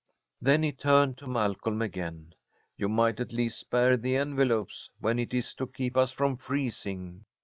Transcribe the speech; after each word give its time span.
Then 0.41 0.63
he 0.63 0.71
turned 0.71 1.17
to 1.19 1.27
Malcolm 1.27 1.79
again. 1.79 2.33
"You 2.75 2.89
might 2.89 3.19
at 3.19 3.31
least 3.31 3.59
spare 3.59 3.97
the 3.97 4.15
envelopes 4.15 4.89
when 4.99 5.19
it's 5.19 5.53
to 5.53 5.67
keep 5.67 5.95
us 5.95 6.11
from 6.11 6.37
freezing. 6.37 7.25